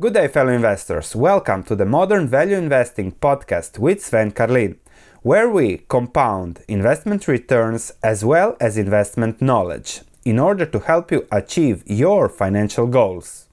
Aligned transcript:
Good 0.00 0.14
day, 0.14 0.28
fellow 0.28 0.52
investors. 0.52 1.16
Welcome 1.16 1.64
to 1.64 1.74
the 1.74 1.84
Modern 1.84 2.28
Value 2.28 2.54
Investing 2.54 3.10
podcast 3.10 3.80
with 3.80 4.00
Sven 4.00 4.30
Carlin, 4.30 4.78
where 5.22 5.50
we 5.50 5.78
compound 5.88 6.60
investment 6.68 7.26
returns 7.26 7.90
as 8.00 8.24
well 8.24 8.56
as 8.60 8.78
investment 8.78 9.42
knowledge 9.42 10.02
in 10.24 10.38
order 10.38 10.64
to 10.66 10.78
help 10.78 11.10
you 11.10 11.26
achieve 11.32 11.82
your 11.84 12.28
financial 12.28 12.86
goals. 12.86 13.48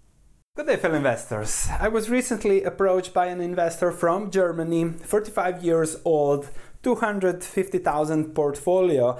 Good 0.55 0.67
day, 0.67 0.75
fellow 0.75 0.97
investors. 0.97 1.67
I 1.79 1.87
was 1.87 2.11
recently 2.11 2.63
approached 2.63 3.11
by 3.11 3.25
an 3.25 3.41
investor 3.41 3.91
from 3.91 4.29
Germany, 4.29 4.89
45 5.01 5.63
years 5.63 5.97
old, 6.05 6.49
250,000 6.83 8.35
portfolio, 8.35 9.19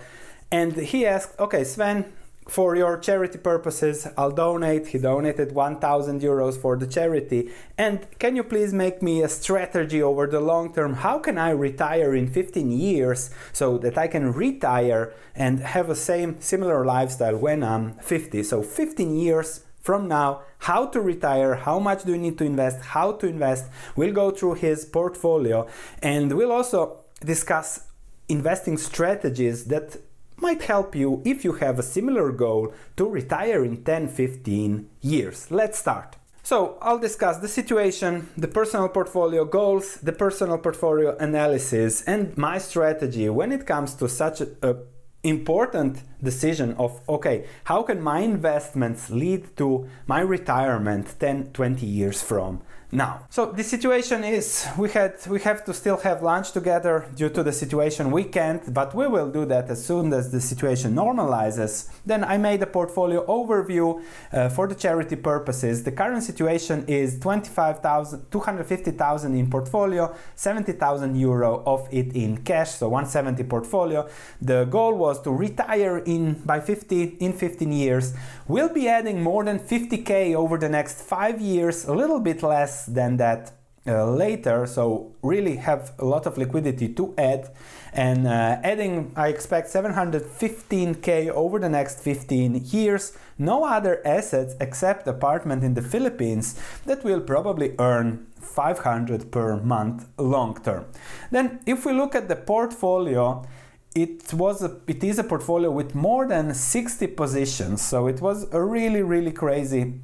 and 0.51 0.75
he 0.75 1.07
asked, 1.07 1.39
Okay, 1.39 1.63
Sven, 1.63 2.05
for 2.48 2.75
your 2.75 2.98
charity 3.00 3.39
purposes, 3.39 4.07
I'll 4.18 4.32
donate. 4.32 4.88
He 4.88 5.00
donated 5.00 5.54
1000 5.54 6.21
euros 6.21 6.59
for 6.59 6.77
the 6.77 6.86
charity. 6.86 7.52
And 7.77 8.07
can 8.20 8.36
you 8.36 8.44
please 8.44 8.71
make 8.71 9.02
me 9.02 9.23
a 9.23 9.30
strategy 9.30 10.02
over 10.02 10.27
the 10.27 10.40
long 10.40 10.73
term? 10.73 10.94
How 10.95 11.17
can 11.17 11.38
I 11.38 11.50
retire 11.50 12.13
in 12.13 12.27
15 12.27 12.72
years 12.72 13.31
so 13.52 13.77
that 13.80 13.98
I 13.98 14.08
can 14.08 14.31
retire 14.34 15.13
and 15.36 15.59
have 15.59 15.89
a 15.89 15.95
same 15.95 16.39
similar 16.39 16.86
lifestyle 16.86 17.38
when 17.38 17.63
I'm 17.63 17.94
50? 17.95 18.44
So 18.44 18.62
15 18.62 19.16
years 19.16 19.62
from 19.81 20.08
now, 20.08 20.41
how 20.59 20.88
to 20.88 21.02
retire, 21.02 21.55
how 21.55 21.80
much 21.80 22.03
do 22.03 22.12
you 22.12 22.17
need 22.17 22.38
to 22.39 22.44
invest, 22.44 22.81
how 22.86 23.12
to 23.14 23.27
invest. 23.27 23.66
We'll 23.95 24.14
go 24.14 24.31
through 24.31 24.55
his 24.55 24.84
portfolio 24.84 25.67
and 26.02 26.31
we'll 26.36 26.52
also 26.52 27.02
discuss 27.23 27.88
investing 28.27 28.77
strategies 28.77 29.66
that 29.66 29.98
might 30.38 30.63
help 30.63 30.95
you 30.95 31.21
if 31.25 31.44
you 31.44 31.53
have 31.53 31.80
a 31.80 31.84
similar 31.84 32.31
goal 32.31 32.73
to 32.98 33.05
retire 33.09 33.63
in 33.63 33.84
10 33.84 34.07
15 34.09 34.89
years. 35.02 35.49
Let's 35.52 35.80
start. 35.80 36.17
So, 36.44 36.77
I'll 36.80 36.99
discuss 36.99 37.39
the 37.39 37.48
situation, 37.48 38.30
the 38.38 38.48
personal 38.48 38.88
portfolio 38.89 39.45
goals, 39.45 39.95
the 39.95 40.11
personal 40.11 40.59
portfolio 40.59 41.17
analysis, 41.17 42.03
and 42.03 42.38
my 42.38 42.59
strategy 42.59 43.28
when 43.30 43.52
it 43.52 43.66
comes 43.66 43.95
to 43.95 44.08
such 44.08 44.41
a, 44.41 44.78
important 45.25 46.03
decision 46.22 46.75
of 46.78 47.02
okay 47.09 47.45
how 47.63 47.81
can 47.81 48.00
my 48.00 48.19
investments 48.19 49.09
lead 49.09 49.58
to 49.58 49.88
my 50.06 50.19
retirement 50.19 51.16
10 51.19 51.52
20 51.52 51.83
years 51.83 52.22
from 52.22 52.61
now. 52.91 53.25
So 53.30 53.52
the 53.52 53.64
situation 53.64 54.23
is 54.23 54.67
we 54.78 54.89
had 54.89 55.16
we 55.28 55.39
have 55.41 55.66
to 55.66 55.73
still 55.73 55.97
have 55.97 56.22
lunch 56.22 56.52
together 56.52 57.05
due 57.16 57.30
to 57.30 57.44
the 57.44 57.52
situation 57.52 58.11
we 58.11 58.23
can't, 58.23 58.73
but 58.73 58.94
we 58.94 59.08
will 59.08 59.31
do 59.31 59.45
that 59.45 59.69
as 59.69 59.83
soon 59.86 60.14
as 60.14 60.31
the 60.31 60.41
situation 60.41 60.95
normalizes. 60.95 61.89
Then 62.06 62.23
I 62.23 62.38
made 62.38 62.61
a 62.61 62.67
portfolio 62.67 63.25
overview 63.25 64.02
uh, 64.31 64.50
for 64.50 64.67
the 64.67 64.75
charity 64.75 65.16
purposes. 65.16 65.83
The 65.83 65.91
current 65.91 66.23
situation 66.23 66.86
is 66.88 67.19
25,000 67.19 68.31
250,000 68.31 69.36
in 69.36 69.50
portfolio, 69.50 70.13
70,000 70.36 71.16
euro 71.16 71.63
of 71.66 71.88
it 71.91 72.16
in 72.16 72.38
cash, 72.44 72.72
so 72.72 72.89
170 72.89 73.44
portfolio. 73.44 74.08
The 74.41 74.66
goal 74.66 74.94
was 74.95 75.22
to 75.23 75.31
retire 75.31 75.97
in 76.00 76.41
by 76.45 76.59
50 76.59 77.17
in 77.19 77.33
15 77.33 77.72
years. 77.72 78.13
We'll 78.47 78.73
be 78.73 78.88
adding 78.88 79.22
more 79.22 79.44
than 79.44 79.59
50k 79.59 80.36
over 80.36 80.58
the 80.58 80.69
next 80.69 81.02
5 81.02 81.41
years, 81.41 81.86
a 81.86 81.94
little 81.94 82.19
bit 82.19 82.44
less 82.44 82.75
than 82.84 83.16
that 83.18 83.54
uh, 83.88 84.09
later. 84.09 84.66
So 84.66 85.12
really 85.22 85.58
have 85.58 85.94
a 86.00 86.06
lot 86.06 86.26
of 86.26 86.38
liquidity 86.38 86.90
to 86.95 87.14
add. 87.18 87.52
And 87.94 88.28
uh, 88.28 88.58
adding 88.64 89.12
i 89.16 89.28
expect 89.28 89.72
715k 89.72 91.30
over 91.30 91.59
the 91.59 91.70
next 91.70 92.00
15 92.00 92.66
years. 92.66 93.16
No 93.38 93.64
other 93.64 94.02
assets 94.06 94.56
except 94.59 95.08
apartment 95.08 95.64
in 95.64 95.76
the 95.76 95.81
philippines 95.81 96.59
that 96.86 97.03
will 97.03 97.22
probably 97.22 97.76
earn 97.80 98.26
500 98.42 99.31
per 99.31 99.58
month 99.58 100.08
long 100.18 100.59
term. 100.64 100.86
Then 101.31 101.59
if 101.66 101.86
we 101.86 101.94
look 101.94 102.16
at 102.16 102.28
the 102.28 102.36
portfolio 102.36 103.46
it 103.94 104.34
was 104.34 104.62
a, 104.62 104.78
it 104.88 105.06
is 105.06 105.19
a 105.19 105.24
portfolio 105.24 105.72
with 105.72 105.96
more 105.96 106.28
than 106.28 106.53
60 106.53 107.08
positions. 107.08 107.81
So 107.81 108.08
it 108.08 108.19
was 108.19 108.52
a 108.52 108.62
really 108.62 109.03
really 109.03 109.31
crazy 109.31 110.02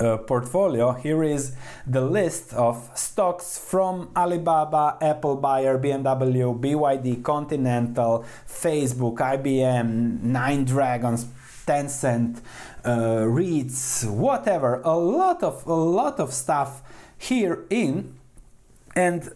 uh, 0.00 0.18
portfolio, 0.18 0.92
here 0.92 1.22
is 1.22 1.54
the 1.86 2.00
list 2.00 2.52
of 2.52 2.90
stocks 2.94 3.58
from 3.58 4.10
Alibaba, 4.16 4.98
Apple 5.00 5.36
Bayer, 5.36 5.78
BMW, 5.78 6.58
BYD, 6.58 7.22
Continental, 7.22 8.24
Facebook, 8.46 9.16
IBM, 9.16 10.22
Nine 10.22 10.64
Dragons, 10.64 11.26
Tencent, 11.66 12.40
uh, 12.84 13.24
REITs, 13.26 14.08
whatever. 14.08 14.80
A 14.84 14.96
lot 14.96 15.42
of 15.42 15.66
a 15.66 15.74
lot 15.74 16.20
of 16.20 16.32
stuff 16.32 16.82
here 17.18 17.64
in, 17.70 18.14
and 18.94 19.32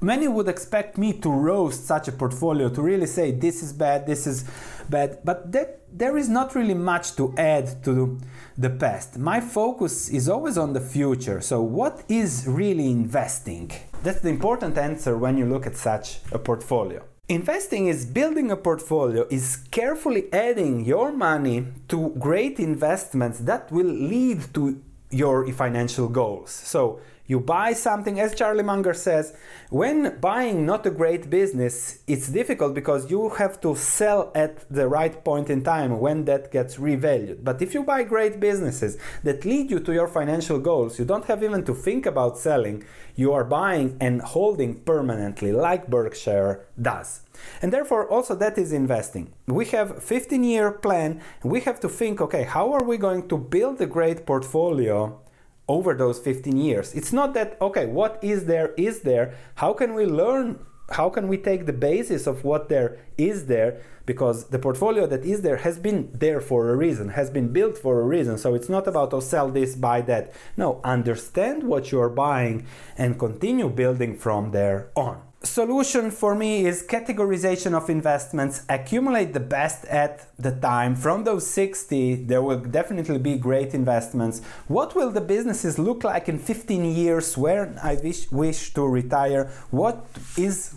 many 0.00 0.28
would 0.28 0.48
expect 0.48 0.98
me 0.98 1.12
to 1.12 1.30
roast 1.30 1.86
such 1.86 2.08
a 2.08 2.12
portfolio 2.12 2.68
to 2.70 2.82
really 2.82 3.06
say 3.06 3.30
this 3.30 3.62
is 3.62 3.72
bad, 3.72 4.06
this 4.06 4.26
is 4.26 4.44
bad, 4.88 5.18
but 5.24 5.50
that, 5.52 5.80
there 5.92 6.16
is 6.16 6.28
not 6.28 6.54
really 6.54 6.74
much 6.74 7.16
to 7.16 7.34
add 7.36 7.82
to 7.84 8.18
the 8.56 8.70
past. 8.70 9.18
My 9.18 9.40
focus 9.40 10.08
is 10.08 10.28
always 10.28 10.58
on 10.58 10.72
the 10.72 10.80
future. 10.80 11.40
So, 11.40 11.62
what 11.62 12.04
is 12.08 12.46
really 12.46 12.90
investing? 12.90 13.72
That's 14.02 14.20
the 14.20 14.28
important 14.28 14.78
answer 14.78 15.16
when 15.16 15.36
you 15.38 15.46
look 15.46 15.66
at 15.66 15.76
such 15.76 16.20
a 16.30 16.38
portfolio. 16.38 17.02
Investing 17.28 17.88
is 17.88 18.06
building 18.06 18.50
a 18.50 18.56
portfolio, 18.56 19.26
is 19.28 19.56
carefully 19.70 20.32
adding 20.32 20.84
your 20.84 21.12
money 21.12 21.66
to 21.88 22.14
great 22.18 22.58
investments 22.58 23.40
that 23.40 23.70
will 23.70 23.86
lead 23.86 24.54
to 24.54 24.80
your 25.10 25.50
financial 25.52 26.08
goals. 26.08 26.50
So, 26.50 27.00
you 27.28 27.38
buy 27.38 27.74
something, 27.74 28.18
as 28.18 28.34
Charlie 28.34 28.62
Munger 28.62 28.94
says, 28.94 29.36
when 29.68 30.18
buying 30.18 30.64
not 30.64 30.86
a 30.86 30.90
great 30.90 31.28
business, 31.28 31.98
it's 32.06 32.28
difficult 32.28 32.74
because 32.74 33.10
you 33.10 33.28
have 33.28 33.60
to 33.60 33.76
sell 33.76 34.32
at 34.34 34.64
the 34.70 34.88
right 34.88 35.22
point 35.24 35.50
in 35.50 35.62
time 35.62 36.00
when 36.00 36.24
that 36.24 36.50
gets 36.50 36.76
revalued. 36.76 37.44
But 37.44 37.60
if 37.60 37.74
you 37.74 37.82
buy 37.82 38.04
great 38.04 38.40
businesses 38.40 38.96
that 39.24 39.44
lead 39.44 39.70
you 39.70 39.78
to 39.80 39.92
your 39.92 40.08
financial 40.08 40.58
goals, 40.58 40.98
you 40.98 41.04
don't 41.04 41.26
have 41.26 41.42
even 41.42 41.64
to 41.66 41.74
think 41.74 42.06
about 42.06 42.38
selling. 42.38 42.82
You 43.14 43.34
are 43.34 43.44
buying 43.44 43.98
and 44.00 44.22
holding 44.22 44.76
permanently, 44.76 45.52
like 45.52 45.88
Berkshire 45.88 46.66
does. 46.80 47.20
And 47.60 47.70
therefore, 47.70 48.08
also 48.08 48.34
that 48.36 48.56
is 48.56 48.72
investing. 48.72 49.34
We 49.46 49.66
have 49.66 50.02
15 50.02 50.42
year 50.44 50.72
plan. 50.72 51.20
We 51.44 51.60
have 51.60 51.78
to 51.80 51.90
think, 51.90 52.22
okay, 52.22 52.44
how 52.44 52.72
are 52.72 52.84
we 52.84 52.96
going 52.96 53.28
to 53.28 53.36
build 53.36 53.82
a 53.82 53.86
great 53.86 54.24
portfolio 54.24 55.20
over 55.68 55.94
those 55.94 56.18
15 56.18 56.56
years. 56.56 56.94
It's 56.94 57.12
not 57.12 57.34
that, 57.34 57.56
okay, 57.60 57.86
what 57.86 58.18
is 58.22 58.46
there 58.46 58.74
is 58.76 59.00
there. 59.00 59.34
How 59.56 59.72
can 59.72 59.94
we 59.94 60.06
learn? 60.06 60.64
How 60.90 61.10
can 61.10 61.28
we 61.28 61.36
take 61.36 61.66
the 61.66 61.74
basis 61.74 62.26
of 62.26 62.44
what 62.44 62.70
there 62.70 62.96
is 63.18 63.46
there? 63.46 63.82
Because 64.06 64.46
the 64.48 64.58
portfolio 64.58 65.06
that 65.06 65.22
is 65.22 65.42
there 65.42 65.58
has 65.58 65.78
been 65.78 66.10
there 66.14 66.40
for 66.40 66.70
a 66.70 66.76
reason, 66.76 67.10
has 67.10 67.30
been 67.30 67.52
built 67.52 67.76
for 67.76 68.00
a 68.00 68.04
reason. 68.04 68.38
So 68.38 68.54
it's 68.54 68.70
not 68.70 68.88
about, 68.88 69.12
oh, 69.12 69.20
sell 69.20 69.50
this, 69.50 69.76
buy 69.76 70.00
that. 70.02 70.32
No, 70.56 70.80
understand 70.82 71.64
what 71.64 71.92
you're 71.92 72.08
buying 72.08 72.66
and 72.96 73.18
continue 73.18 73.68
building 73.68 74.16
from 74.16 74.52
there 74.52 74.90
on 74.96 75.20
solution 75.42 76.10
for 76.10 76.34
me 76.34 76.66
is 76.66 76.82
categorization 76.82 77.72
of 77.74 77.88
investments. 77.88 78.62
Accumulate 78.68 79.32
the 79.32 79.40
best 79.40 79.84
at 79.86 80.28
the 80.36 80.50
time. 80.50 80.96
From 80.96 81.24
those 81.24 81.46
60 81.46 82.24
there 82.24 82.42
will 82.42 82.60
definitely 82.60 83.18
be 83.18 83.36
great 83.36 83.74
investments. 83.74 84.40
What 84.66 84.94
will 84.94 85.10
the 85.10 85.20
businesses 85.20 85.78
look 85.78 86.02
like 86.04 86.28
in 86.28 86.38
15 86.38 86.84
years? 86.84 87.36
Where 87.38 87.74
i 87.82 87.94
wish, 87.94 88.30
wish 88.32 88.74
to 88.74 88.86
retire? 88.86 89.50
What 89.70 90.06
is 90.36 90.74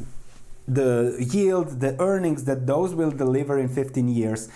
the 0.67 1.17
yield 1.31 1.79
the 1.79 2.00
earnings 2.00 2.45
that 2.45 2.67
those 2.67 2.94
will 2.94 3.11
deliver 3.11 3.57
in 3.59 3.67
15 3.67 4.07
years 4.07 4.47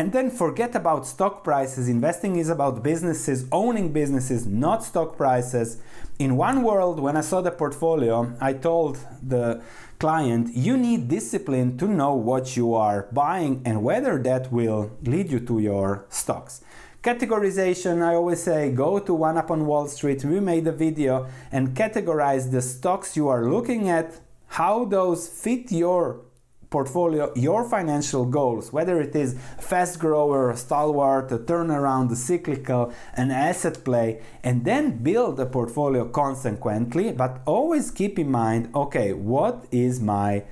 and 0.00 0.12
then 0.12 0.30
forget 0.30 0.74
about 0.74 1.06
stock 1.06 1.44
prices. 1.44 1.86
Investing 1.86 2.36
is 2.36 2.48
about 2.48 2.82
businesses, 2.82 3.44
owning 3.52 3.92
businesses, 3.92 4.46
not 4.46 4.82
stock 4.82 5.14
prices. 5.14 5.76
In 6.18 6.38
one 6.38 6.62
world, 6.62 6.98
when 6.98 7.18
I 7.18 7.20
saw 7.20 7.42
the 7.42 7.50
portfolio, 7.50 8.34
I 8.40 8.54
told 8.54 8.96
the 9.22 9.60
client, 9.98 10.56
you 10.56 10.78
need 10.78 11.08
discipline 11.08 11.76
to 11.76 11.86
know 11.86 12.14
what 12.14 12.56
you 12.56 12.72
are 12.72 13.08
buying 13.12 13.60
and 13.66 13.84
whether 13.84 14.16
that 14.22 14.50
will 14.50 14.90
lead 15.02 15.30
you 15.30 15.40
to 15.40 15.58
your 15.58 16.06
stocks. 16.08 16.62
Categorization, 17.02 18.00
I 18.00 18.14
always 18.14 18.42
say, 18.42 18.72
go 18.72 19.00
to 19.00 19.12
One 19.12 19.36
Up 19.36 19.50
on 19.50 19.66
Wall 19.66 19.86
Street. 19.86 20.24
We 20.24 20.40
made 20.40 20.66
a 20.66 20.72
video 20.72 21.26
and 21.52 21.76
categorize 21.76 22.50
the 22.50 22.62
stocks 22.62 23.18
you 23.18 23.28
are 23.28 23.44
looking 23.44 23.90
at, 23.90 24.18
how 24.46 24.86
those 24.86 25.28
fit 25.28 25.70
your 25.70 26.22
portfolio 26.70 27.32
your 27.34 27.68
financial 27.68 28.24
goals, 28.24 28.72
whether 28.72 29.00
it 29.00 29.14
is 29.14 29.36
fast 29.58 29.98
grower, 29.98 30.54
stalwart, 30.56 31.30
a 31.32 31.38
turnaround, 31.38 32.10
a 32.12 32.16
cyclical, 32.16 32.92
an 33.14 33.30
asset 33.30 33.84
play, 33.84 34.22
and 34.42 34.64
then 34.64 35.02
build 35.02 35.38
a 35.40 35.46
portfolio 35.46 36.08
consequently, 36.08 37.12
but 37.12 37.40
always 37.44 37.90
keep 37.90 38.18
in 38.18 38.30
mind 38.30 38.70
okay, 38.74 39.12
what 39.12 39.66
is 39.70 40.00
my 40.00 40.44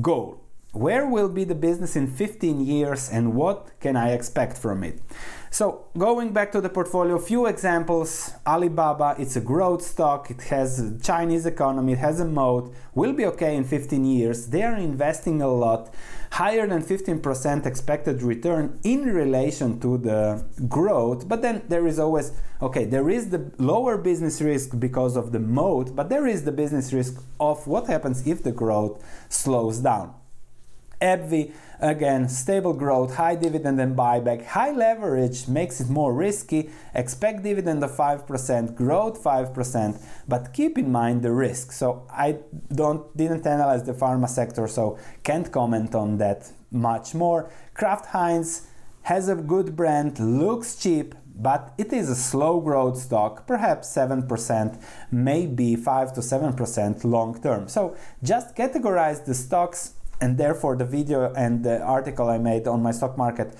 goal? 0.00 0.40
Where 0.72 1.06
will 1.06 1.30
be 1.30 1.44
the 1.44 1.54
business 1.54 1.96
in 1.96 2.06
15 2.06 2.60
years 2.60 3.08
and 3.08 3.34
what 3.34 3.70
can 3.80 3.96
I 3.96 4.12
expect 4.12 4.58
from 4.58 4.84
it? 4.84 5.00
So 5.50 5.86
going 5.96 6.34
back 6.34 6.52
to 6.52 6.60
the 6.60 6.68
portfolio, 6.68 7.18
few 7.18 7.46
examples. 7.46 8.32
Alibaba, 8.46 9.16
it's 9.18 9.34
a 9.34 9.40
growth 9.40 9.82
stock. 9.82 10.30
It 10.30 10.42
has 10.42 10.78
a 10.78 10.98
Chinese 10.98 11.46
economy. 11.46 11.94
It 11.94 12.00
has 12.00 12.20
a 12.20 12.26
moat. 12.26 12.74
Will 12.94 13.14
be 13.14 13.24
okay 13.24 13.56
in 13.56 13.64
15 13.64 14.04
years. 14.04 14.48
They 14.48 14.62
are 14.62 14.76
investing 14.76 15.40
a 15.40 15.48
lot, 15.48 15.94
higher 16.32 16.66
than 16.66 16.82
15% 16.82 17.64
expected 17.64 18.20
return 18.20 18.78
in 18.84 19.06
relation 19.06 19.80
to 19.80 19.96
the 19.96 20.44
growth. 20.68 21.26
But 21.26 21.40
then 21.40 21.62
there 21.68 21.86
is 21.86 21.98
always 21.98 22.32
okay. 22.60 22.84
There 22.84 23.08
is 23.08 23.30
the 23.30 23.50
lower 23.56 23.96
business 23.96 24.42
risk 24.42 24.78
because 24.78 25.16
of 25.16 25.32
the 25.32 25.40
moat, 25.40 25.96
but 25.96 26.10
there 26.10 26.26
is 26.26 26.44
the 26.44 26.52
business 26.52 26.92
risk 26.92 27.22
of 27.40 27.66
what 27.66 27.86
happens 27.86 28.26
if 28.26 28.42
the 28.42 28.52
growth 28.52 29.02
slows 29.30 29.78
down. 29.78 30.17
AbbVie, 31.00 31.52
again, 31.80 32.28
stable 32.28 32.72
growth, 32.72 33.14
high 33.14 33.36
dividend 33.36 33.80
and 33.80 33.96
buyback, 33.96 34.44
high 34.44 34.72
leverage 34.72 35.46
makes 35.48 35.80
it 35.80 35.88
more 35.88 36.12
risky. 36.12 36.70
Expect 36.94 37.42
dividend 37.42 37.82
of 37.84 37.92
5%, 37.92 38.74
growth 38.74 39.22
5%, 39.22 40.02
but 40.26 40.52
keep 40.52 40.76
in 40.76 40.90
mind 40.90 41.22
the 41.22 41.32
risk. 41.32 41.72
So 41.72 42.06
I 42.10 42.38
don't 42.74 43.16
didn't 43.16 43.46
analyze 43.46 43.84
the 43.84 43.94
pharma 43.94 44.28
sector, 44.28 44.66
so 44.66 44.98
can't 45.22 45.50
comment 45.52 45.94
on 45.94 46.18
that 46.18 46.50
much 46.70 47.14
more. 47.14 47.50
Kraft 47.74 48.06
Heinz 48.06 48.66
has 49.02 49.28
a 49.28 49.36
good 49.36 49.76
brand, 49.76 50.18
looks 50.18 50.76
cheap, 50.76 51.14
but 51.38 51.72
it 51.78 51.92
is 51.92 52.10
a 52.10 52.16
slow 52.16 52.60
growth 52.60 52.98
stock, 52.98 53.46
perhaps 53.46 53.88
7%, 53.94 54.82
maybe 55.12 55.76
5 55.76 56.12
to 56.14 56.20
7% 56.20 57.04
long 57.04 57.40
term. 57.40 57.68
So 57.68 57.96
just 58.22 58.56
categorize 58.56 59.24
the 59.24 59.34
stocks 59.34 59.94
and 60.20 60.36
therefore 60.36 60.76
the 60.76 60.84
video 60.84 61.32
and 61.34 61.64
the 61.64 61.80
article 61.82 62.28
I 62.28 62.38
made 62.38 62.66
on 62.66 62.82
my 62.82 62.90
stock 62.90 63.16
market 63.16 63.54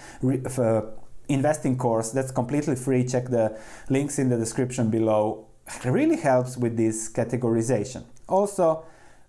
uh, 0.58 0.82
investing 1.28 1.76
course 1.76 2.10
that's 2.10 2.31
completely 2.31 2.76
free. 2.76 3.05
Check 3.05 3.28
the 3.28 3.58
links 3.88 4.19
in 4.19 4.28
the 4.28 4.37
description 4.37 4.90
below. 4.90 5.46
Really 5.84 6.16
helps 6.16 6.56
with 6.56 6.76
this 6.76 7.12
categorization. 7.12 8.05
Also, 8.26 8.84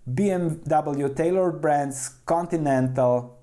BMW 0.10 1.16
tailored 1.16 1.62
brands, 1.62 2.10
Continental. 2.26 3.38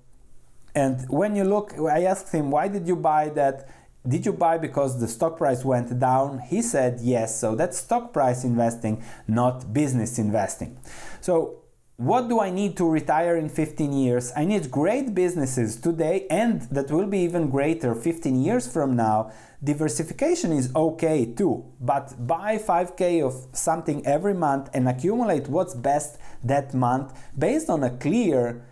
And 0.73 1.07
when 1.09 1.35
you 1.35 1.43
look, 1.43 1.73
I 1.79 2.03
asked 2.03 2.33
him, 2.33 2.51
why 2.51 2.67
did 2.67 2.87
you 2.87 2.95
buy 2.95 3.29
that? 3.29 3.69
Did 4.07 4.25
you 4.25 4.33
buy 4.33 4.57
because 4.57 4.99
the 4.99 5.07
stock 5.07 5.37
price 5.37 5.63
went 5.63 5.99
down? 5.99 6.39
He 6.39 6.61
said 6.61 6.99
yes. 7.01 7.39
So 7.39 7.55
that's 7.55 7.77
stock 7.77 8.13
price 8.13 8.43
investing, 8.43 9.03
not 9.27 9.73
business 9.73 10.17
investing. 10.17 10.79
So 11.21 11.61
what 11.97 12.29
do 12.29 12.39
I 12.39 12.51
need 12.51 12.77
to 12.77 12.87
retire 12.87 13.35
in 13.37 13.49
15 13.49 13.91
years? 13.91 14.31
I 14.35 14.45
need 14.45 14.69
great 14.69 15.15
businesses 15.15 15.75
today 15.75 16.27
and 16.29 16.61
that 16.69 16.91
will 16.91 17.07
be 17.07 17.19
even 17.21 17.49
greater 17.49 17.95
15 17.95 18.39
years 18.39 18.71
from 18.71 18.95
now. 18.95 19.31
Diversification 19.63 20.51
is 20.51 20.71
okay 20.75 21.25
too, 21.25 21.65
but 21.81 22.27
buy 22.27 22.59
5k 22.59 23.25
of 23.25 23.47
something 23.51 24.05
every 24.05 24.35
month 24.35 24.69
and 24.75 24.87
accumulate 24.87 25.47
what's 25.47 25.73
best 25.73 26.19
that 26.43 26.75
month 26.75 27.19
based 27.35 27.67
on 27.67 27.83
a 27.83 27.89
clear 27.89 28.63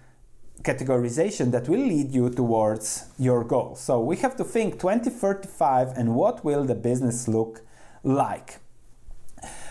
categorization 0.62 1.52
that 1.52 1.68
will 1.68 1.80
lead 1.80 2.12
you 2.12 2.30
towards 2.30 3.06
your 3.18 3.44
goal. 3.44 3.76
So 3.76 4.02
we 4.02 4.18
have 4.18 4.36
to 4.36 4.44
think 4.44 4.76
2035 4.76 5.98
and 5.98 6.14
what 6.14 6.46
will 6.46 6.64
the 6.64 6.76
business 6.76 7.28
look 7.28 7.62
like. 8.04 8.60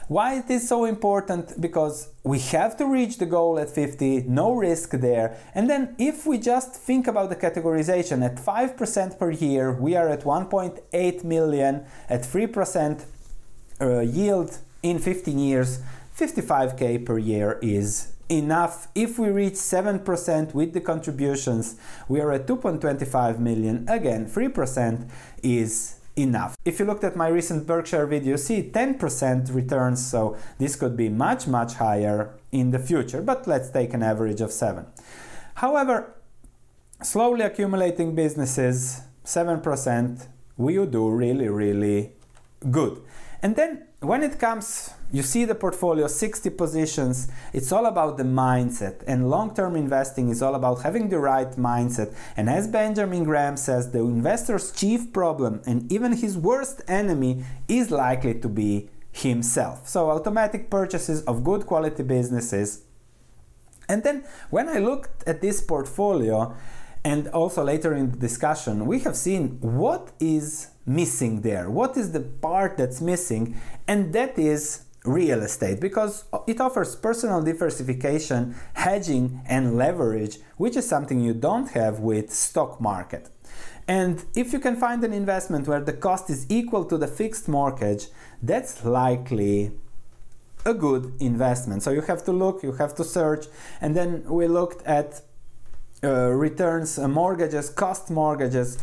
Why 0.08 0.34
it 0.36 0.50
is 0.50 0.68
so 0.68 0.84
important? 0.84 1.60
Because 1.60 2.08
we 2.24 2.38
have 2.38 2.76
to 2.76 2.86
reach 2.86 3.16
the 3.18 3.26
goal 3.26 3.58
at 3.58 3.70
50, 3.70 4.24
no 4.28 4.52
risk 4.52 4.90
there. 4.90 5.36
And 5.54 5.68
then 5.68 5.94
if 5.98 6.26
we 6.26 6.38
just 6.38 6.74
think 6.74 7.06
about 7.06 7.30
the 7.30 7.36
categorization 7.36 8.22
at 8.22 8.36
5% 8.36 9.18
per 9.18 9.30
year, 9.30 9.72
we 9.72 9.96
are 9.96 10.08
at 10.08 10.24
1.8 10.24 11.24
million 11.24 11.86
at 12.10 12.20
3% 12.20 13.04
uh, 13.80 14.00
yield 14.00 14.58
in 14.82 14.98
15 14.98 15.38
years. 15.38 15.80
55k 16.16 17.04
per 17.04 17.18
year 17.18 17.58
is 17.62 18.12
enough. 18.28 18.88
If 18.94 19.18
we 19.18 19.30
reach 19.30 19.54
7% 19.54 20.54
with 20.54 20.74
the 20.74 20.80
contributions, 20.80 21.76
we 22.08 22.20
are 22.20 22.32
at 22.32 22.46
2.25 22.46 23.38
million. 23.38 23.86
Again, 23.88 24.26
3% 24.26 25.08
is 25.42 25.96
enough. 26.16 26.56
If 26.64 26.78
you 26.78 26.84
looked 26.84 27.04
at 27.04 27.16
my 27.16 27.28
recent 27.28 27.66
Berkshire 27.66 28.06
video, 28.06 28.36
see 28.36 28.70
10% 28.70 29.54
returns, 29.54 30.04
so 30.04 30.36
this 30.58 30.76
could 30.76 30.96
be 30.96 31.08
much, 31.08 31.46
much 31.46 31.74
higher 31.74 32.34
in 32.52 32.70
the 32.70 32.78
future, 32.78 33.22
but 33.22 33.46
let's 33.46 33.70
take 33.70 33.94
an 33.94 34.02
average 34.02 34.40
of 34.40 34.52
7. 34.52 34.86
However, 35.56 36.14
slowly 37.02 37.42
accumulating 37.42 38.14
businesses, 38.14 39.02
7%, 39.24 40.28
will 40.56 40.86
do 40.86 41.08
really, 41.08 41.48
really 41.48 42.12
good. 42.70 43.02
And 43.42 43.56
then 43.56 43.86
when 44.00 44.22
it 44.22 44.38
comes, 44.38 44.90
you 45.12 45.22
see 45.22 45.44
the 45.44 45.54
portfolio 45.54 46.06
60 46.06 46.48
positions, 46.50 47.28
it's 47.52 47.72
all 47.72 47.86
about 47.86 48.16
the 48.16 48.24
mindset. 48.24 49.04
And 49.06 49.28
long 49.28 49.54
term 49.54 49.76
investing 49.76 50.30
is 50.30 50.40
all 50.40 50.54
about 50.54 50.82
having 50.82 51.10
the 51.10 51.18
right 51.18 51.50
mindset. 51.52 52.14
And 52.36 52.48
as 52.48 52.66
Benjamin 52.66 53.24
Graham 53.24 53.56
says, 53.56 53.90
the 53.90 54.00
investor's 54.00 54.72
chief 54.72 55.12
problem 55.12 55.60
and 55.66 55.90
even 55.92 56.12
his 56.12 56.38
worst 56.38 56.80
enemy 56.88 57.44
is 57.68 57.90
likely 57.90 58.34
to 58.40 58.48
be 58.48 58.88
himself. 59.12 59.88
So, 59.88 60.10
automatic 60.10 60.70
purchases 60.70 61.22
of 61.24 61.44
good 61.44 61.66
quality 61.66 62.02
businesses. 62.02 62.84
And 63.88 64.02
then 64.02 64.24
when 64.50 64.68
I 64.68 64.78
looked 64.78 65.22
at 65.28 65.40
this 65.40 65.60
portfolio, 65.60 66.56
and 67.04 67.28
also 67.28 67.62
later 67.62 67.94
in 67.94 68.10
the 68.10 68.16
discussion, 68.16 68.86
we 68.86 69.00
have 69.00 69.14
seen 69.14 69.58
what 69.60 70.12
is 70.18 70.68
missing 70.86 71.40
there, 71.40 71.70
what 71.70 71.96
is 71.96 72.12
the 72.12 72.20
part 72.20 72.76
that's 72.76 73.00
missing, 73.00 73.58
and 73.88 74.12
that 74.12 74.38
is 74.38 74.84
real 75.04 75.42
estate 75.42 75.80
because 75.80 76.24
it 76.46 76.60
offers 76.60 76.96
personal 76.96 77.42
diversification, 77.42 78.54
hedging, 78.74 79.40
and 79.46 79.76
leverage, 79.76 80.38
which 80.56 80.76
is 80.76 80.88
something 80.88 81.20
you 81.20 81.34
don't 81.34 81.70
have 81.72 82.00
with 82.00 82.32
stock 82.32 82.80
market. 82.80 83.28
And 83.86 84.24
if 84.34 84.52
you 84.54 84.58
can 84.58 84.76
find 84.76 85.04
an 85.04 85.12
investment 85.12 85.68
where 85.68 85.80
the 85.80 85.92
cost 85.92 86.30
is 86.30 86.46
equal 86.48 86.86
to 86.86 86.96
the 86.96 87.06
fixed 87.06 87.48
mortgage, 87.48 88.06
that's 88.42 88.82
likely 88.84 89.72
a 90.64 90.72
good 90.72 91.12
investment. 91.20 91.82
So 91.82 91.90
you 91.90 92.00
have 92.02 92.24
to 92.24 92.32
look, 92.32 92.62
you 92.62 92.72
have 92.72 92.94
to 92.94 93.04
search, 93.04 93.46
and 93.82 93.94
then 93.94 94.24
we 94.24 94.46
looked 94.46 94.82
at 94.86 95.20
uh, 96.02 96.30
returns, 96.30 96.98
uh, 96.98 97.08
mortgages, 97.08 97.68
cost 97.68 98.10
mortgages, 98.10 98.78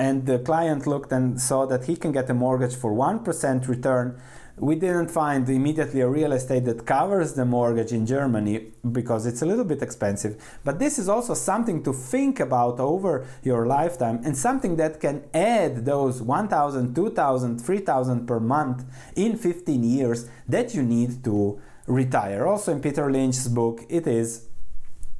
and 0.00 0.24
the 0.24 0.38
client 0.38 0.86
looked 0.86 1.12
and 1.12 1.38
saw 1.38 1.66
that 1.66 1.84
he 1.84 1.94
can 1.94 2.10
get 2.10 2.30
a 2.30 2.34
mortgage 2.34 2.74
for 2.74 2.90
1% 2.90 3.68
return. 3.68 4.18
We 4.56 4.74
didn't 4.74 5.10
find 5.10 5.48
immediately 5.48 6.00
a 6.00 6.08
real 6.08 6.32
estate 6.32 6.64
that 6.64 6.86
covers 6.86 7.34
the 7.34 7.44
mortgage 7.44 7.92
in 7.92 8.06
Germany 8.06 8.72
because 8.92 9.26
it's 9.26 9.42
a 9.42 9.46
little 9.46 9.64
bit 9.64 9.82
expensive. 9.82 10.42
But 10.64 10.78
this 10.78 10.98
is 10.98 11.08
also 11.10 11.34
something 11.34 11.82
to 11.82 11.92
think 11.92 12.40
about 12.40 12.80
over 12.80 13.26
your 13.42 13.66
lifetime 13.66 14.20
and 14.24 14.34
something 14.36 14.76
that 14.76 15.00
can 15.00 15.24
add 15.34 15.84
those 15.84 16.22
1,000, 16.22 16.94
2,000, 16.94 17.58
3,000 17.58 18.26
per 18.26 18.40
month 18.40 18.84
in 19.16 19.36
15 19.36 19.84
years 19.84 20.30
that 20.48 20.74
you 20.74 20.82
need 20.82 21.22
to 21.24 21.60
retire. 21.86 22.46
Also, 22.46 22.72
in 22.72 22.80
Peter 22.80 23.10
Lynch's 23.12 23.48
book, 23.48 23.84
it 23.90 24.06
is 24.06 24.46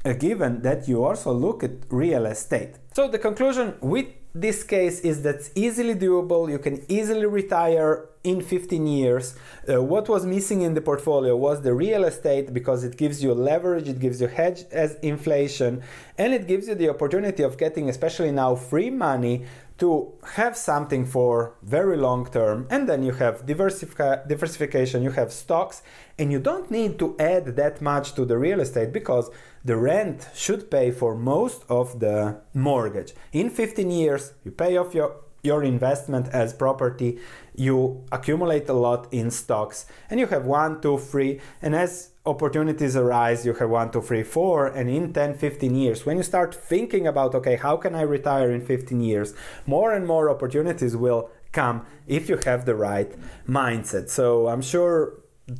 a 0.06 0.14
given 0.14 0.62
that 0.62 0.88
you 0.88 1.04
also 1.04 1.32
look 1.32 1.62
at 1.62 1.72
real 1.90 2.24
estate. 2.24 2.76
So 2.94 3.08
the 3.08 3.18
conclusion 3.18 3.74
with 3.82 4.06
this 4.34 4.62
case 4.62 5.00
is 5.00 5.22
that 5.22 5.50
easily 5.54 5.94
doable. 5.94 6.48
You 6.50 6.58
can 6.58 6.84
easily 6.88 7.26
retire 7.26 8.06
in 8.22 8.40
15 8.40 8.86
years. 8.86 9.34
Uh, 9.68 9.82
what 9.82 10.08
was 10.08 10.26
missing 10.26 10.62
in 10.62 10.74
the 10.74 10.80
portfolio 10.80 11.34
was 11.36 11.62
the 11.62 11.74
real 11.74 12.04
estate 12.04 12.52
because 12.52 12.84
it 12.84 12.96
gives 12.96 13.22
you 13.22 13.32
leverage, 13.34 13.88
it 13.88 13.98
gives 13.98 14.20
you 14.20 14.28
hedge 14.28 14.64
as 14.70 14.94
inflation, 15.02 15.82
and 16.18 16.34
it 16.34 16.46
gives 16.46 16.68
you 16.68 16.74
the 16.74 16.88
opportunity 16.88 17.42
of 17.42 17.56
getting, 17.56 17.88
especially 17.88 18.30
now, 18.30 18.54
free 18.54 18.90
money 18.90 19.46
to 19.80 20.12
have 20.34 20.56
something 20.56 21.04
for 21.04 21.54
very 21.62 21.96
long 21.96 22.26
term 22.30 22.66
and 22.70 22.88
then 22.88 23.02
you 23.02 23.12
have 23.12 23.46
diversifi- 23.46 24.26
diversification 24.28 25.02
you 25.02 25.10
have 25.10 25.32
stocks 25.32 25.82
and 26.18 26.30
you 26.30 26.38
don't 26.38 26.70
need 26.70 26.98
to 26.98 27.16
add 27.18 27.56
that 27.56 27.80
much 27.80 28.14
to 28.14 28.24
the 28.24 28.38
real 28.38 28.60
estate 28.60 28.92
because 28.92 29.30
the 29.64 29.76
rent 29.76 30.28
should 30.34 30.70
pay 30.70 30.90
for 30.90 31.14
most 31.14 31.64
of 31.68 32.00
the 32.00 32.40
mortgage. 32.54 33.12
In 33.32 33.50
15 33.50 33.90
years 33.90 34.32
you 34.44 34.50
pay 34.50 34.76
off 34.76 34.94
your 34.94 35.16
your 35.42 35.62
investment 35.62 36.28
as 36.28 36.52
property 36.52 37.18
you 37.54 38.04
accumulate 38.10 38.68
a 38.68 38.72
lot 38.72 39.06
in 39.12 39.30
stocks. 39.30 39.86
And 40.08 40.18
you 40.20 40.26
have 40.28 40.46
one 40.46 40.80
two 40.80 40.98
three 40.98 41.40
and 41.62 41.74
as 41.74 42.10
opportunities 42.26 42.96
arise 42.96 43.46
you 43.46 43.54
have 43.54 43.70
one 43.70 43.90
two 43.90 44.02
three 44.02 44.22
four 44.22 44.66
and 44.66 44.90
in 44.90 45.10
10 45.10 45.38
15 45.38 45.74
years 45.74 46.04
when 46.04 46.18
you 46.18 46.22
start 46.22 46.54
thinking 46.54 47.06
about 47.06 47.34
okay 47.34 47.56
how 47.56 47.78
can 47.78 47.94
i 47.94 48.02
retire 48.02 48.52
in 48.52 48.60
15 48.60 49.00
years 49.00 49.32
more 49.64 49.94
and 49.94 50.06
more 50.06 50.28
opportunities 50.28 50.94
will 50.94 51.30
come 51.50 51.86
if 52.06 52.28
you 52.28 52.38
have 52.44 52.66
the 52.66 52.74
right 52.74 53.10
mindset. 53.48 54.10
So 54.10 54.48
i'm 54.48 54.60
sure 54.60 55.14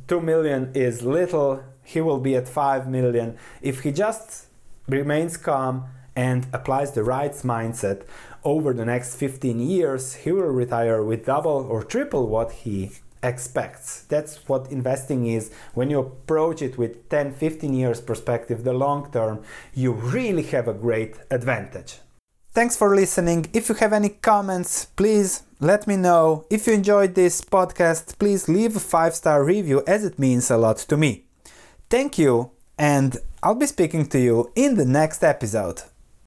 2 0.07 0.21
million 0.21 0.71
is 0.73 1.01
little. 1.03 1.63
He 1.83 1.99
will 1.99 2.19
be 2.19 2.35
at 2.35 2.47
5 2.47 2.87
million 2.87 3.37
if 3.61 3.81
he 3.81 3.91
just 3.91 4.47
remains 4.87 5.37
calm 5.37 5.85
and 6.15 6.47
applies 6.53 6.91
the 6.91 7.03
right 7.03 7.31
mindset 7.31 8.03
over 8.43 8.73
the 8.73 8.85
next 8.85 9.15
15 9.15 9.59
years 9.59 10.15
he 10.15 10.31
will 10.31 10.43
retire 10.43 11.03
with 11.03 11.25
double 11.25 11.67
or 11.69 11.83
triple 11.83 12.27
what 12.27 12.51
he 12.51 12.91
expects. 13.23 14.01
That's 14.03 14.47
what 14.47 14.71
investing 14.71 15.27
is. 15.27 15.51
When 15.73 15.89
you 15.89 15.99
approach 15.99 16.61
it 16.61 16.77
with 16.77 17.09
10, 17.09 17.33
15 17.33 17.73
years 17.73 18.01
perspective, 18.01 18.63
the 18.63 18.73
long 18.73 19.11
term, 19.11 19.43
you 19.73 19.91
really 19.91 20.43
have 20.43 20.67
a 20.67 20.73
great 20.73 21.17
advantage. 21.29 21.99
Thanks 22.53 22.75
for 22.75 22.95
listening. 22.95 23.45
If 23.53 23.69
you 23.69 23.75
have 23.75 23.93
any 23.93 24.09
comments, 24.09 24.85
please 24.85 25.43
let 25.61 25.87
me 25.87 25.95
know. 25.95 26.45
If 26.49 26.67
you 26.67 26.73
enjoyed 26.73 27.15
this 27.15 27.39
podcast, 27.39 28.19
please 28.19 28.49
leave 28.49 28.75
a 28.75 28.79
five 28.79 29.15
star 29.15 29.43
review 29.43 29.83
as 29.87 30.03
it 30.03 30.19
means 30.19 30.51
a 30.51 30.57
lot 30.57 30.77
to 30.77 30.97
me. 30.97 31.23
Thank 31.89 32.17
you, 32.17 32.51
and 32.77 33.17
I'll 33.41 33.55
be 33.55 33.67
speaking 33.67 34.05
to 34.07 34.19
you 34.19 34.51
in 34.55 34.75
the 34.75 34.85
next 34.85 35.23
episode. 35.23 35.83